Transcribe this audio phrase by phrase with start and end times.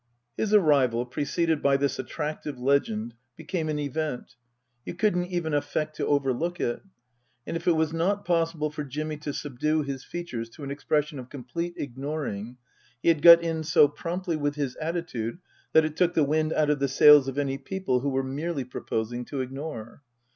[0.35, 4.33] His arrival, preceded by this attractive legend, became an event.
[4.83, 6.81] You couldn't even affect to overlook it.
[7.45, 11.19] And if it was not possible for Jimmy to subdue his features to an expression
[11.19, 12.57] of complete ignoring,
[13.03, 15.37] he had got in so promptly with his attitude
[15.73, 18.63] that it took the wind out of the sails of any people who were merely
[18.63, 20.01] proposing to ignore.